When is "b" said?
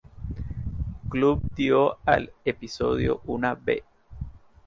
3.53-3.83